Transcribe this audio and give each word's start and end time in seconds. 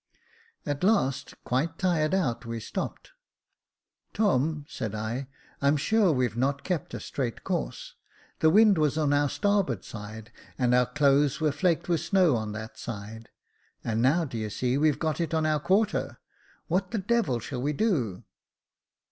At 0.65 0.83
last, 0.83 1.35
quite 1.43 1.77
tired 1.77 2.15
out, 2.15 2.43
we 2.43 2.59
stopped. 2.59 3.11
Tom," 4.15 4.65
said 4.67 4.95
I, 4.95 5.27
*' 5.43 5.61
I'm 5.61 5.77
sure 5.77 6.11
we've 6.11 6.35
not 6.35 6.63
kept 6.63 6.95
a 6.95 6.99
straight 6.99 7.43
course. 7.43 7.93
The 8.39 8.49
wind 8.49 8.79
was 8.79 8.97
on 8.97 9.13
our 9.13 9.29
starboard 9.29 9.85
side, 9.85 10.31
and 10.57 10.73
our 10.73 10.87
clothes 10.87 11.39
were 11.39 11.51
flaked 11.51 11.87
with 11.87 12.01
snow 12.01 12.35
on 12.35 12.51
that 12.53 12.79
side, 12.79 13.29
and 13.83 14.01
now 14.01 14.27
you 14.31 14.49
see 14.49 14.75
we've 14.75 14.97
got 14.97 15.21
it 15.21 15.35
in 15.35 15.45
our 15.45 15.59
quarter. 15.59 16.17
What 16.67 16.89
the 16.89 16.97
devil 16.97 17.39
shall 17.39 17.61
we 17.61 17.73
do 17.73 18.23